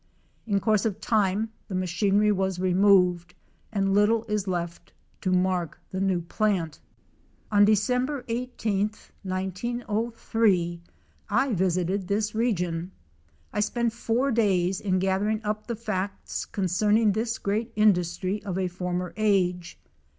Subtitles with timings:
[0.47, 3.35] In course of time the machinery was removed,
[3.71, 6.79] and little is left to mark the new plant.
[7.51, 8.23] On Dec.
[8.27, 8.89] 18,
[9.21, 10.81] 1903,
[11.29, 12.91] I visited this region.
[13.53, 18.57] I spent four days in gath ering up the facts concerning this great industry of
[18.57, 19.79] a former age.